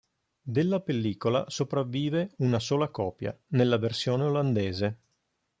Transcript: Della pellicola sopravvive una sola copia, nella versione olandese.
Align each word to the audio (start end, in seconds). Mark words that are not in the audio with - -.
Della 0.41 0.81
pellicola 0.81 1.45
sopravvive 1.47 2.31
una 2.37 2.57
sola 2.57 2.89
copia, 2.89 3.39
nella 3.49 3.77
versione 3.77 4.23
olandese. 4.23 4.99